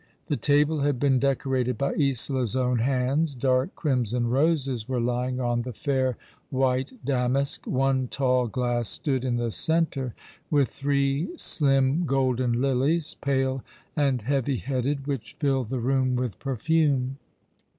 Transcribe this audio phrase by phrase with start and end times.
[0.29, 3.35] The table had been decorated by Isola's own hands.
[3.35, 6.17] Dark crimson roses were lying on the fair
[6.49, 10.15] white damask; one tall glass stood in the centre
[10.49, 13.63] with three slim golden lilies, pale
[13.95, 17.19] and heavy headed, which filled the room with perfume.